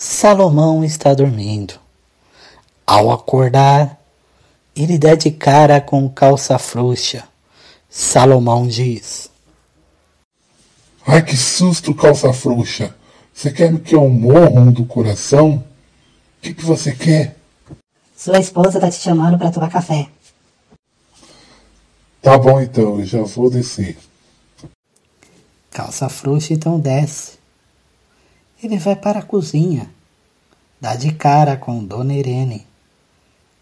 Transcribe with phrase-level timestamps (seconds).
[0.00, 1.74] Salomão está dormindo.
[2.86, 4.00] Ao acordar,
[4.74, 7.24] ele dá de cara com calça frouxa.
[7.90, 9.28] Salomão diz:
[11.04, 12.94] Ai que susto, calça frouxa!
[13.34, 15.56] Você quer que eu morro do coração?
[15.56, 17.36] O que, que você quer?
[18.16, 20.08] Sua esposa tá te chamando para tomar café.
[22.22, 23.98] Tá bom então, eu já vou descer.
[25.72, 27.37] Calça frouxa então desce.
[28.60, 29.88] Ele vai para a cozinha.
[30.80, 32.66] Dá de cara com Dona Irene,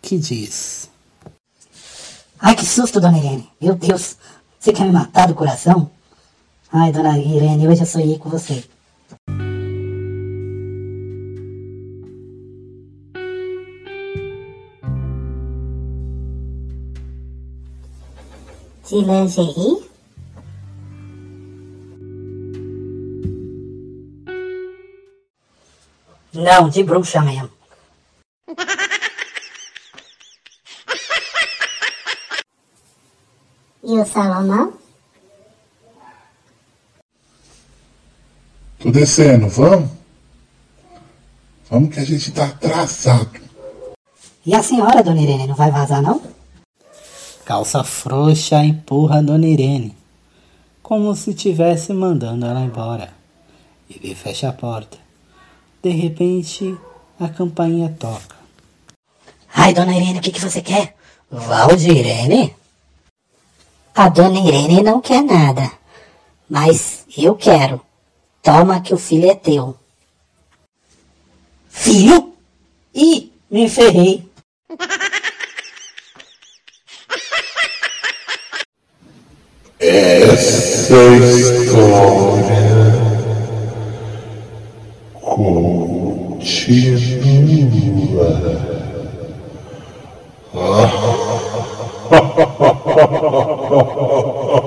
[0.00, 0.90] que diz:
[2.38, 3.50] Ai, que susto, dona Irene.
[3.60, 4.16] Meu Deus,
[4.58, 5.90] você quer me matar do coração?
[6.72, 8.64] Ai, dona Irene, hoje eu sonhei com você.
[18.88, 19.95] De lingerie?
[26.36, 27.50] Não, de bruxa mesmo.
[33.82, 34.74] E o Salomão?
[38.78, 39.90] Tô descendo, vamos?
[41.70, 43.40] Vamos que a gente tá atrasado.
[44.44, 46.20] E a senhora, dona Irene, não vai vazar, não?
[47.44, 49.96] Calça frouxa empurra Dona Irene,
[50.82, 53.14] como se estivesse mandando ela embora.
[53.88, 55.05] Ele fecha a porta.
[55.86, 56.76] De repente,
[57.20, 58.34] a campainha toca.
[59.54, 60.96] Ai, dona Irene, o que, que você quer?
[61.30, 62.56] Valdirene?
[63.94, 65.70] A dona Irene não quer nada.
[66.50, 67.80] Mas eu quero.
[68.42, 69.76] Toma que o filho é teu.
[71.68, 72.32] Filho?
[72.92, 74.28] Ih, me ferrei.
[79.78, 82.45] Essa história
[86.68, 87.06] you.